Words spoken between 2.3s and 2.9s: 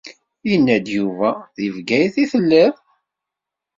telliḍ.